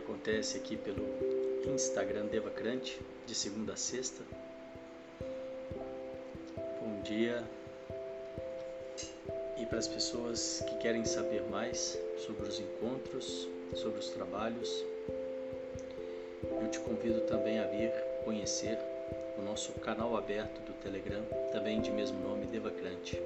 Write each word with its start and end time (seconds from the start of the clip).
Acontece 0.00 0.56
aqui 0.56 0.76
pelo 0.76 1.04
Instagram 1.74 2.26
Devacrante 2.26 2.98
de 3.26 3.34
segunda 3.34 3.74
a 3.74 3.76
sexta. 3.76 4.22
Bom 6.80 7.02
dia. 7.02 7.44
E 9.58 9.66
para 9.66 9.78
as 9.78 9.86
pessoas 9.86 10.64
que 10.66 10.78
querem 10.78 11.04
saber 11.04 11.42
mais 11.50 11.98
sobre 12.18 12.48
os 12.48 12.58
encontros, 12.58 13.46
sobre 13.74 13.98
os 13.98 14.08
trabalhos, 14.08 14.84
eu 16.42 16.68
te 16.70 16.80
convido 16.80 17.20
também 17.22 17.58
a 17.58 17.66
vir 17.66 17.92
conhecer 18.24 18.78
o 19.38 19.42
nosso 19.42 19.72
canal 19.74 20.16
aberto 20.16 20.60
do 20.62 20.72
Telegram, 20.82 21.22
também 21.52 21.80
de 21.80 21.90
mesmo 21.90 22.18
nome, 22.20 22.46
Devacrante. 22.46 23.20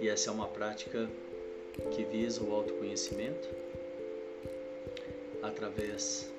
E 0.00 0.08
essa 0.08 0.30
é 0.30 0.32
uma 0.32 0.48
prática 0.48 1.08
que 1.92 2.02
visa 2.04 2.42
o 2.42 2.52
autoconhecimento 2.52 3.67
através 5.58 6.30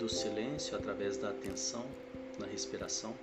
do 0.00 0.08
silêncio, 0.08 0.76
através 0.76 1.16
da 1.16 1.30
atenção 1.30 1.86
na 2.40 2.46
respiração. 2.46 3.14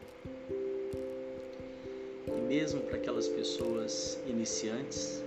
E 2.25 2.41
mesmo 2.47 2.79
para 2.81 2.95
aquelas 2.95 3.27
pessoas 3.27 4.17
iniciantes 4.25 5.21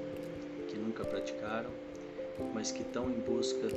que 0.67 0.77
nunca 0.77 1.05
praticaram, 1.05 1.71
mas 2.55 2.73
que 2.73 2.81
estão 2.81 3.11
em 3.11 3.21
busca 3.21 3.69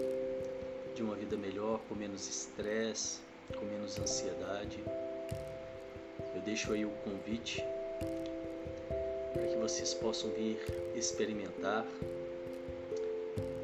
de 0.95 1.03
uma 1.03 1.15
vida 1.15 1.35
melhor, 1.35 1.81
com 1.89 1.95
menos 1.95 2.29
estresse, 2.29 3.19
com 3.53 3.65
menos 3.65 3.99
ansiedade. 3.99 4.79
Eu 6.33 6.41
deixo 6.43 6.71
aí 6.71 6.85
o 6.85 6.91
convite 7.03 7.61
para 9.33 9.47
que 9.47 9.57
vocês 9.57 9.93
possam 9.93 10.29
vir 10.31 10.57
experimentar 10.95 11.85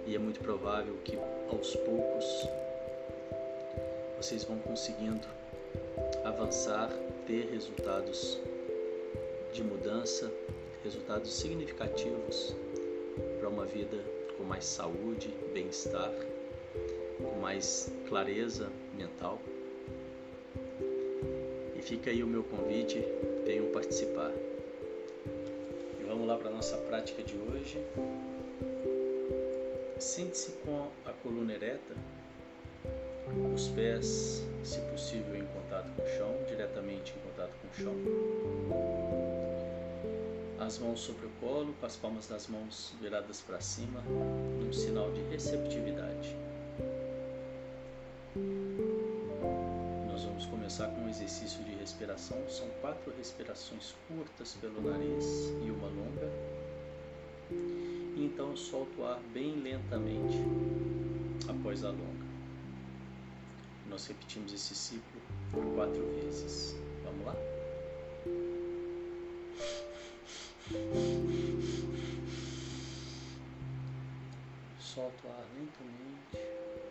e 0.07 0.15
é 0.15 0.19
muito 0.19 0.39
provável 0.39 0.95
que 1.03 1.17
aos 1.51 1.75
poucos 1.75 2.47
vocês 4.15 4.45
vão 4.45 4.57
conseguindo 4.59 5.27
avançar, 6.23 6.89
ter 7.27 7.49
resultados 7.51 8.39
de 9.51 9.61
mudança, 9.61 10.31
resultados 10.83 11.33
significativos 11.33 12.55
para 13.39 13.49
uma 13.49 13.65
vida 13.65 13.97
com 14.37 14.43
mais 14.43 14.65
saúde, 14.65 15.33
bem-estar 15.53 16.13
com 17.17 17.39
mais 17.41 17.91
clareza 18.07 18.69
mental. 18.97 19.39
E 21.75 21.81
fica 21.81 22.11
aí 22.11 22.23
o 22.23 22.27
meu 22.27 22.43
convite, 22.43 23.03
venham 23.45 23.71
participar. 23.71 24.31
E 25.99 26.03
vamos 26.07 26.27
lá 26.27 26.37
para 26.37 26.49
a 26.49 26.53
nossa 26.53 26.77
prática 26.77 27.21
de 27.21 27.35
hoje. 27.35 27.77
Sente-se 29.99 30.51
com 30.63 30.89
a 31.05 31.11
coluna 31.11 31.53
ereta, 31.53 31.95
os 33.53 33.67
pés, 33.69 34.43
se 34.63 34.79
possível, 34.91 35.35
em 35.35 35.45
contato 35.47 35.91
com 35.95 36.03
o 36.03 36.07
chão, 36.07 36.35
diretamente 36.47 37.13
em 37.13 37.29
contato 37.29 37.51
com 37.61 37.67
o 37.67 37.73
chão. 37.83 37.95
As 40.59 40.79
mãos 40.79 40.99
sobre 40.99 41.25
o 41.25 41.29
colo, 41.39 41.73
com 41.79 41.85
as 41.85 41.95
palmas 41.95 42.27
das 42.27 42.47
mãos 42.47 42.93
viradas 43.01 43.41
para 43.41 43.59
cima, 43.59 44.01
num 44.01 44.71
sinal 44.71 45.11
de 45.11 45.21
receptividade. 45.29 46.35
começar 50.67 50.87
com 50.89 51.01
um 51.01 51.09
exercício 51.09 51.63
de 51.63 51.75
respiração. 51.75 52.37
São 52.49 52.67
quatro 52.81 53.11
respirações 53.17 53.95
curtas 54.07 54.53
pelo 54.61 54.81
nariz 54.81 55.25
e 55.65 55.71
uma 55.71 55.87
longa. 55.87 56.66
Então 58.37 58.55
solto 58.55 59.01
o 59.01 59.03
ar 59.03 59.19
bem 59.33 59.59
lentamente 59.61 60.37
após 61.49 61.83
a 61.83 61.89
longa. 61.89 62.27
Nós 63.89 64.05
repetimos 64.05 64.53
esse 64.53 64.75
ciclo 64.75 65.19
por 65.51 65.65
quatro 65.73 66.05
vezes. 66.21 66.75
Vamos 67.03 67.25
lá? 67.25 67.35
Solto 74.79 75.27
o 75.27 75.31
ar 75.31 75.45
lentamente. 75.57 76.86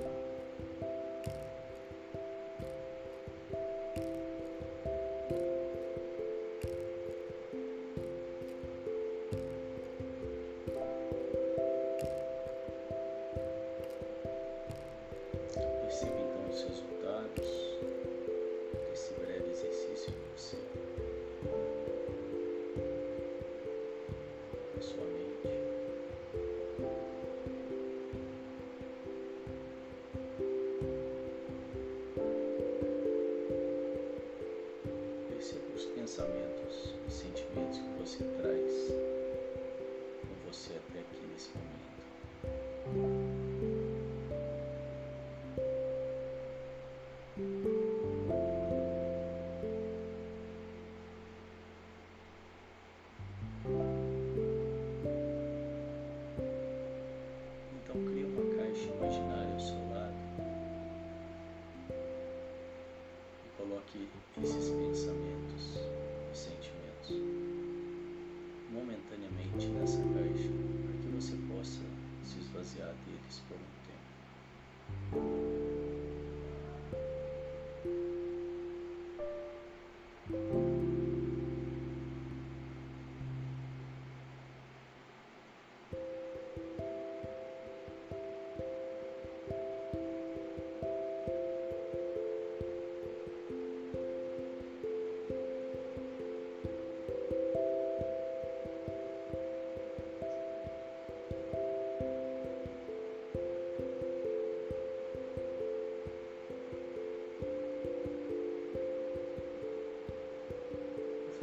Bye. 0.00 0.21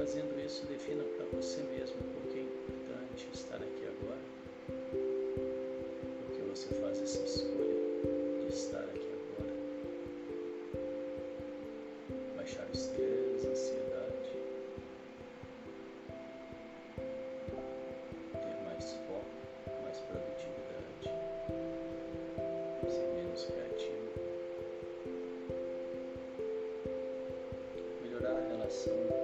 Fazendo 0.09 0.43
isso, 0.43 0.65
defina 0.65 1.03
para 1.03 1.25
você 1.37 1.61
mesmo 1.61 1.97
por 1.97 2.31
que 2.31 2.39
é 2.39 2.41
importante 2.41 3.29
estar 3.31 3.57
aqui 3.57 3.85
agora. 3.85 4.17
Porque 6.25 6.41
você 6.49 6.73
faz 6.81 6.99
essa 6.99 7.23
escolha 7.23 7.75
de 8.41 8.51
estar 8.51 8.79
aqui 8.79 9.07
agora. 9.13 9.53
Baixar 12.37 12.65
o 12.65 12.71
estresse, 12.75 13.45
a 13.45 13.51
ansiedade. 13.51 14.31
Ter 18.33 18.63
mais 18.65 18.93
foco, 18.93 19.25
mais 19.83 19.99
produtividade. 19.99 21.05
Ser 22.89 23.07
menos 23.13 23.45
criativo. 23.45 24.09
Melhorar 28.01 28.37
a 28.37 28.47
relação 28.47 29.18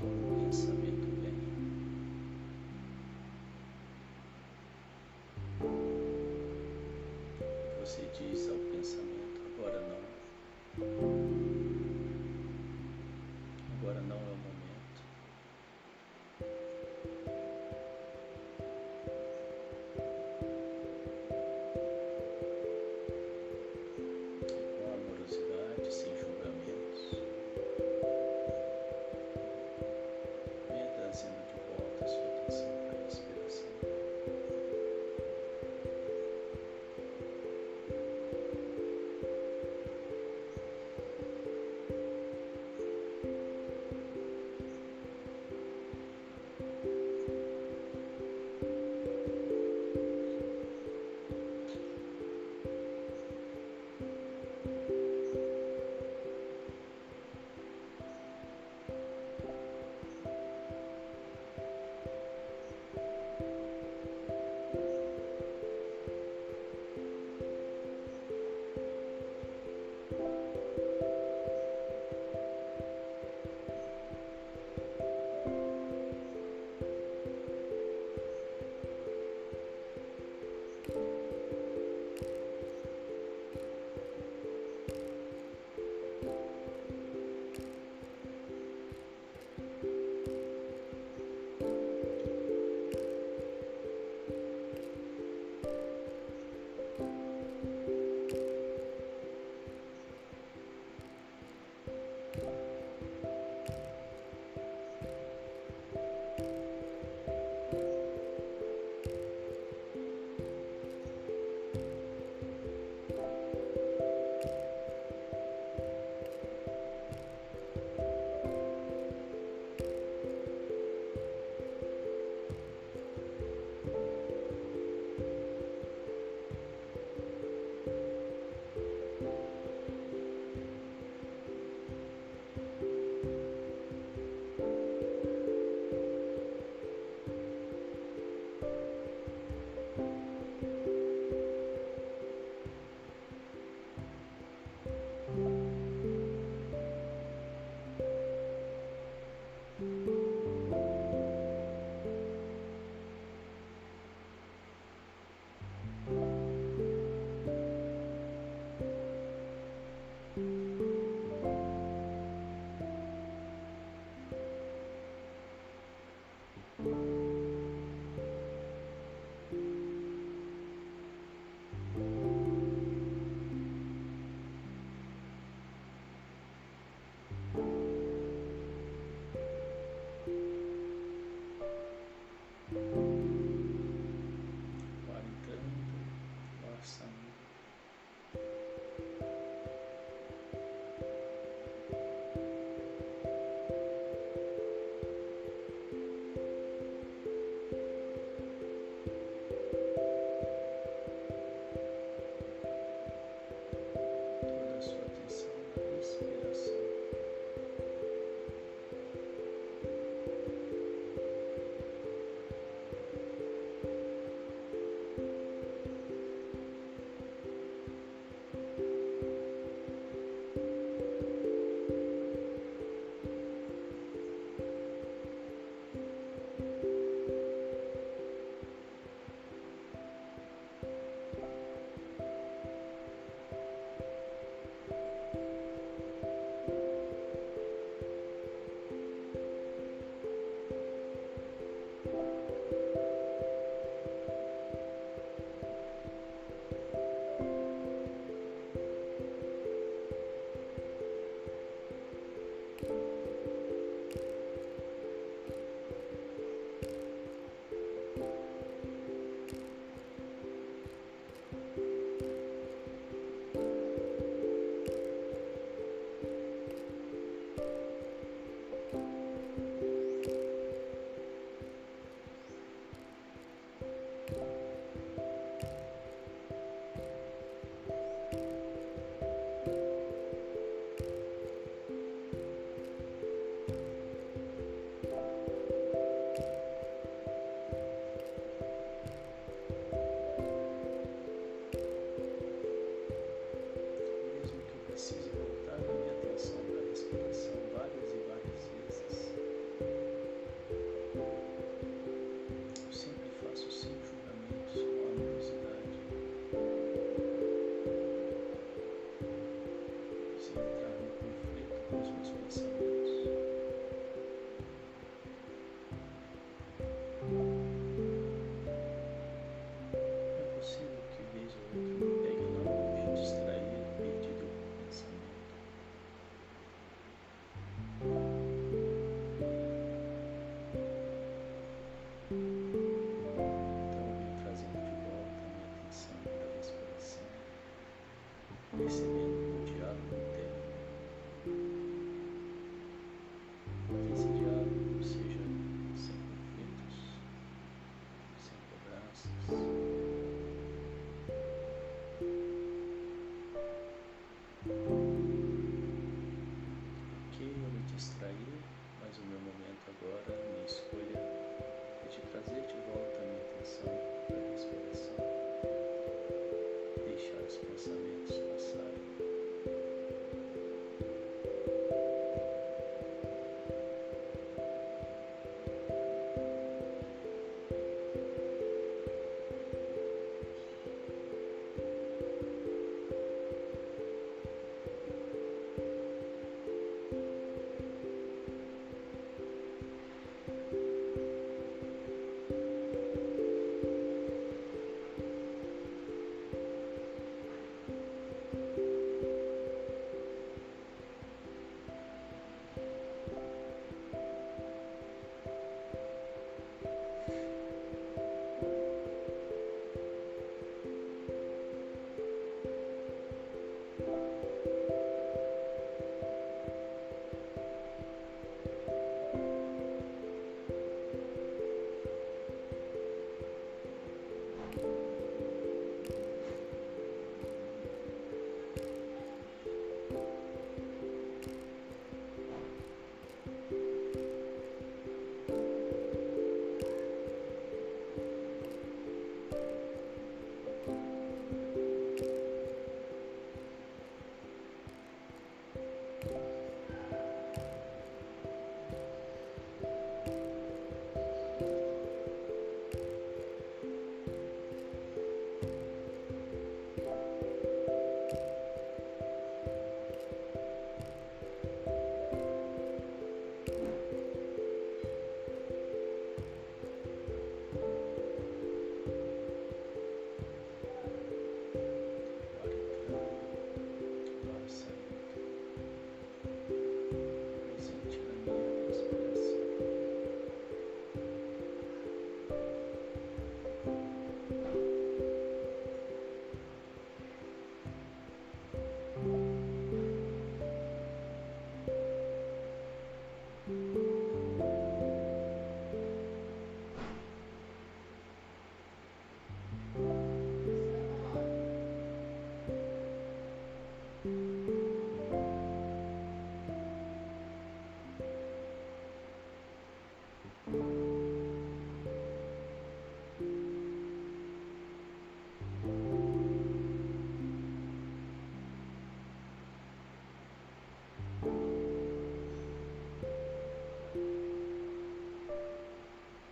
Thank 0.00 0.12
you. 0.12 0.35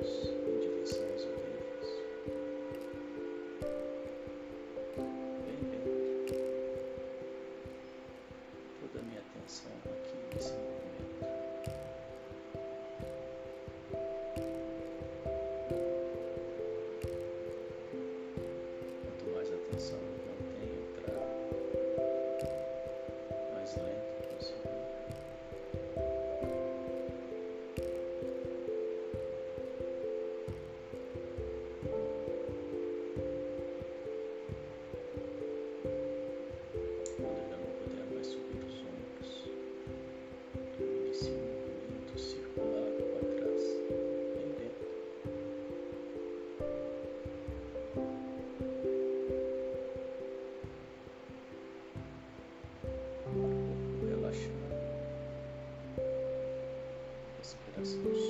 house. 0.00 0.37
That's 57.78 58.27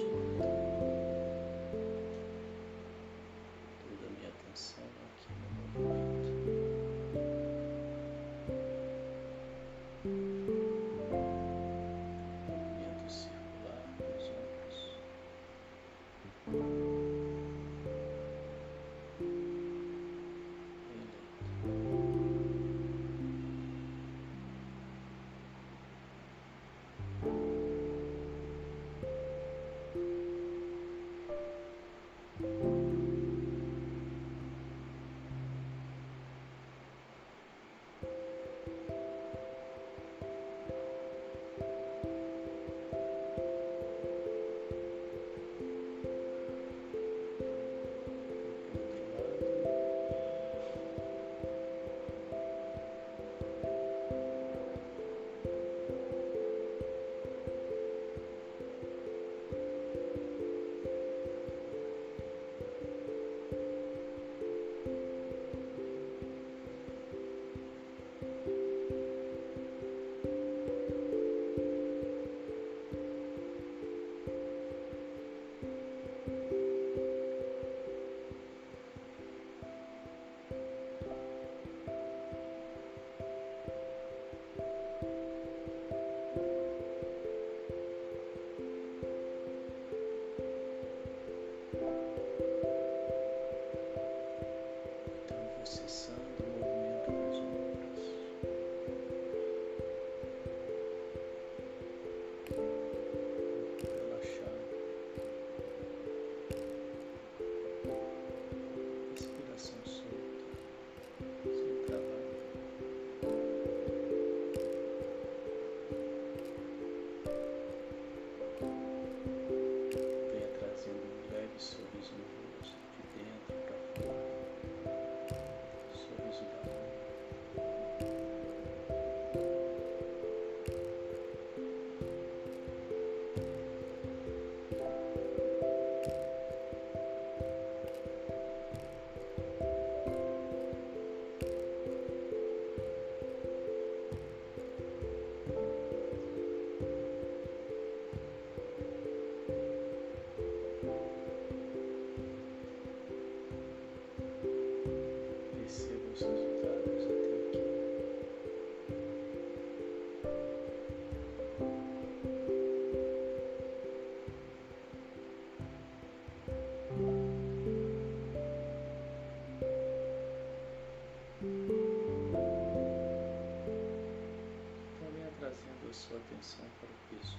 atenção 176.38 176.64
para 176.78 176.88
o 176.88 176.98
pescoço. 177.10 177.38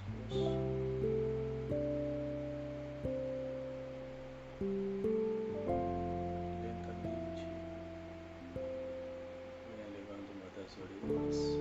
Lentamente, 6.62 7.44
vem 9.76 9.88
levando 9.94 10.28
uma 10.34 10.48
das 10.54 10.70
orelhas. 10.78 11.59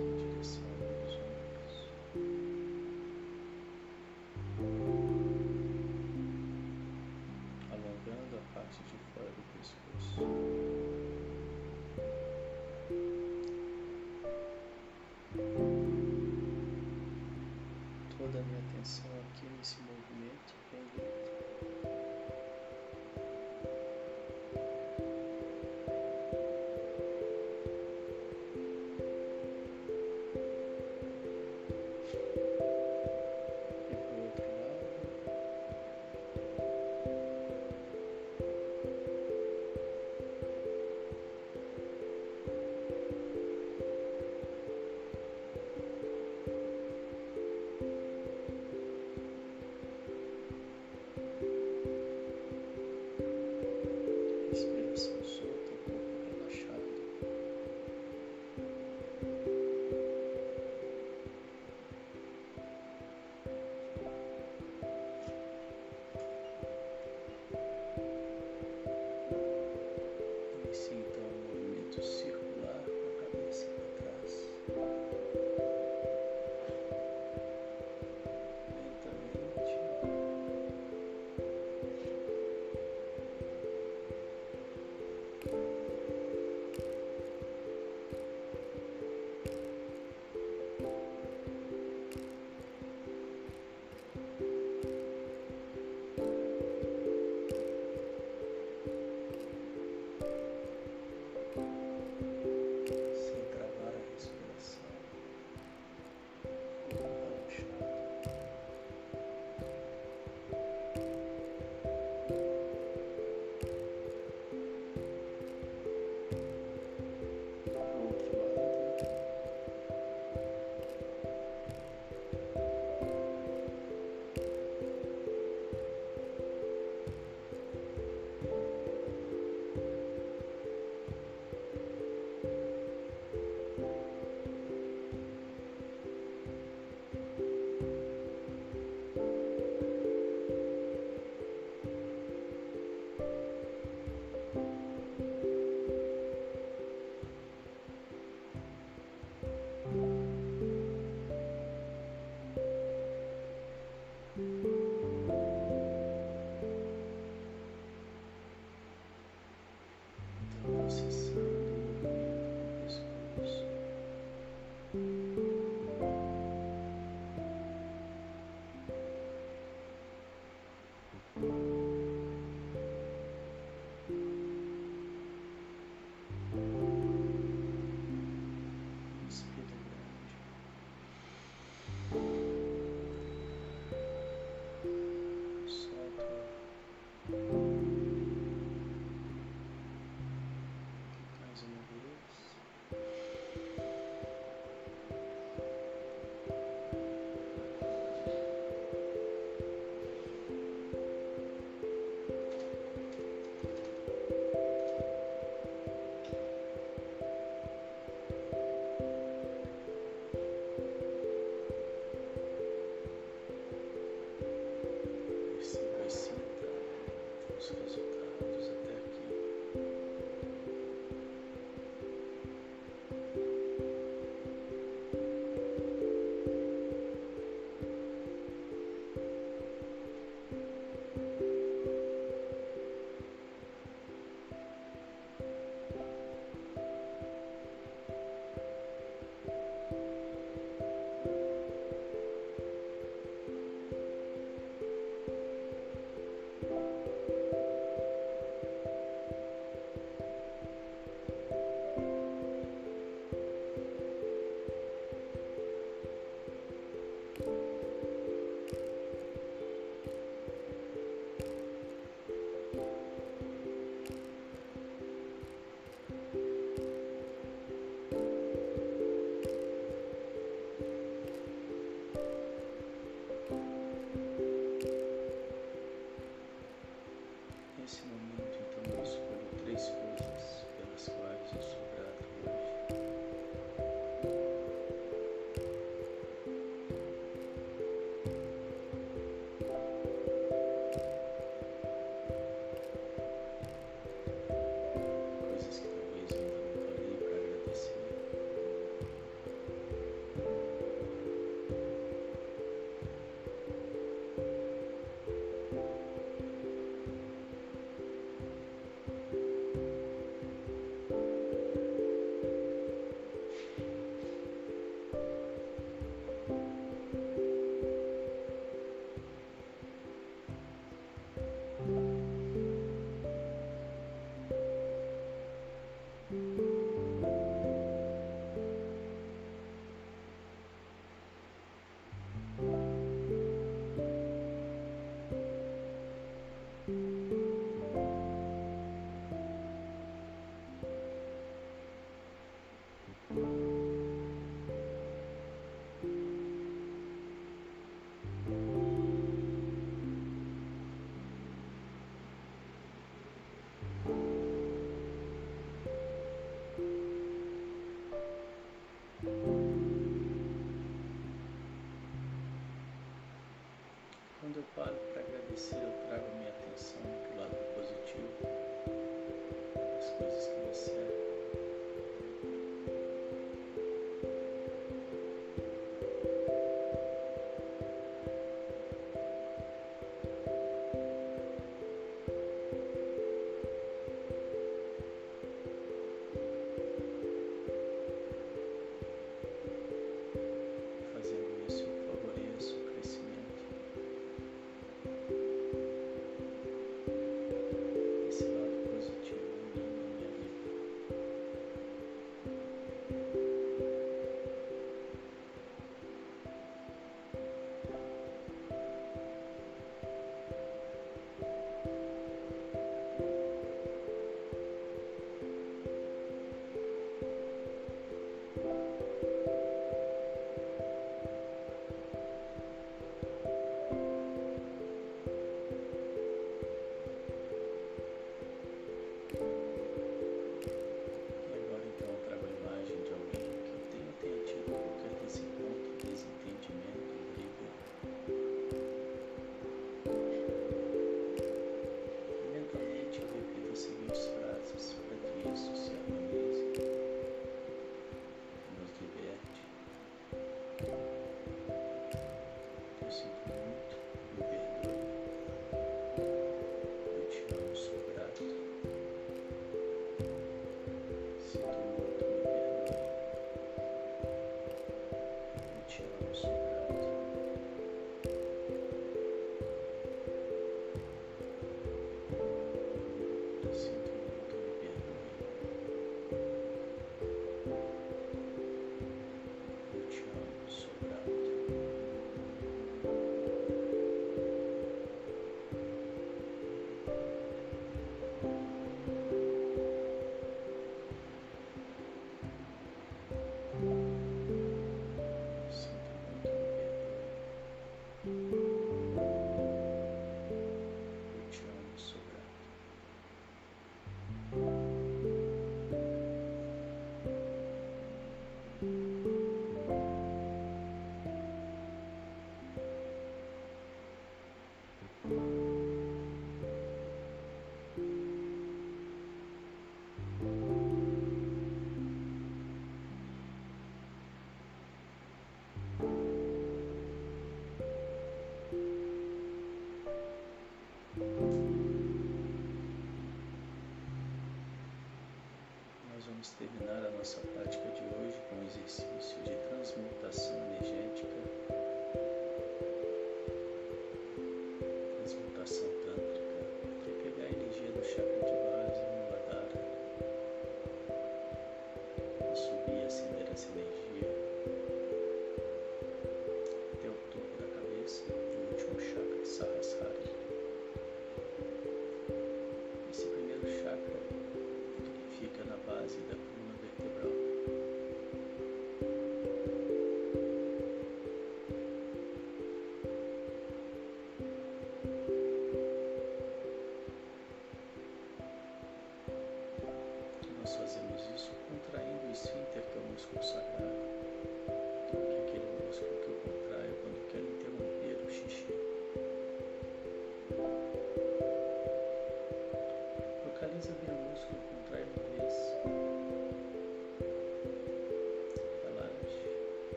Nossa 537.19 537.41
prática 537.53 537.91
de 537.91 538.01
hoje 538.15 538.41
com 538.49 538.63
exercício 538.63 539.18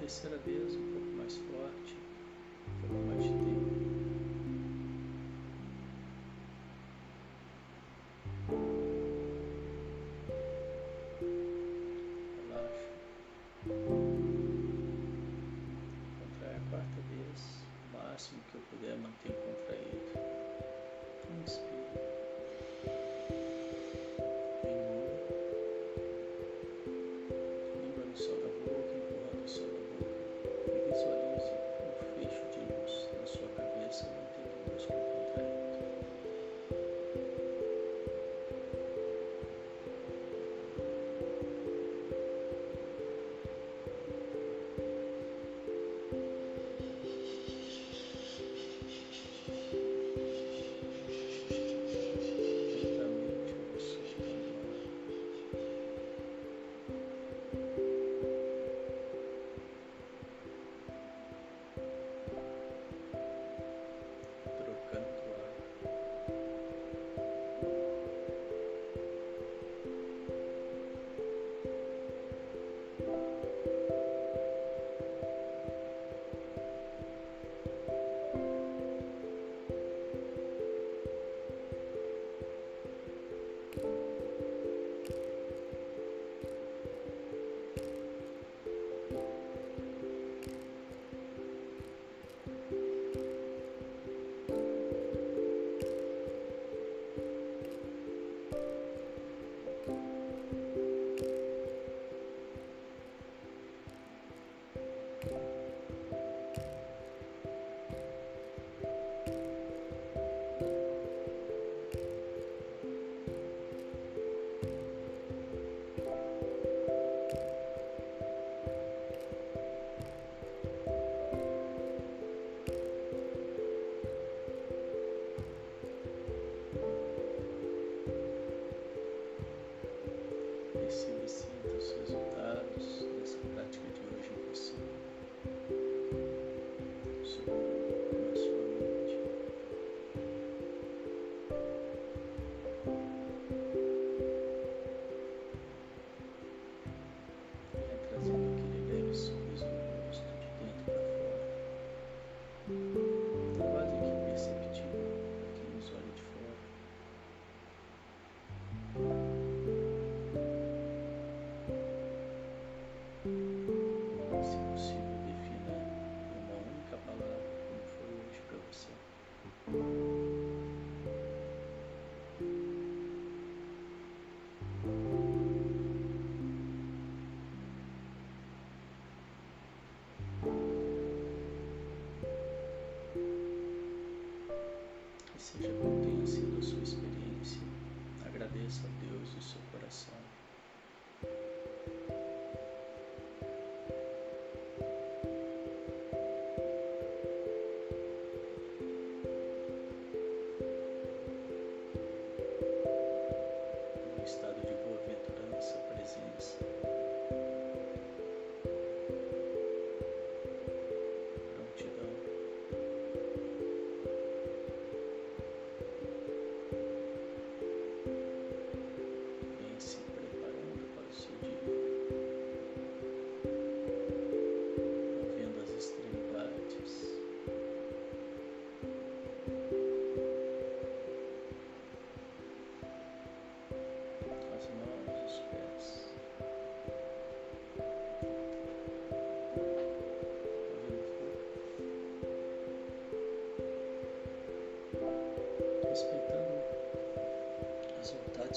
terceira 0.00 0.38
vez, 0.38 0.74
um 0.74 0.92
pouco 0.92 1.06
mais 1.18 1.36
forte, 1.36 1.94
um 2.66 2.88
pouco 2.88 3.06
mais 3.06 3.19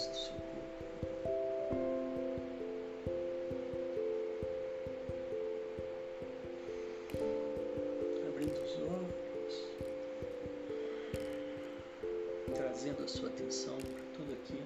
nosso. 0.07 0.31
Abrindo 8.27 8.61
os 8.61 8.73
olhos, 8.81 9.69
trazendo 12.53 13.03
a 13.03 13.07
sua 13.07 13.29
atenção 13.29 13.77
para 13.77 14.03
tudo 14.15 14.33
aqui, 14.33 14.61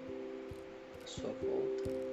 à 1.03 1.07
sua 1.07 1.31
volta. 1.33 2.07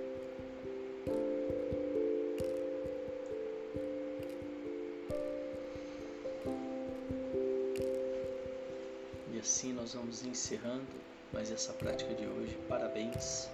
assim 9.41 9.75
nós 9.75 9.93
vamos 9.93 10.25
encerrando 10.25 11.14
mais 11.35 11.51
essa 11.51 11.73
prática 11.73 12.15
de 12.15 12.27
hoje. 12.27 12.57
Parabéns! 12.69 13.54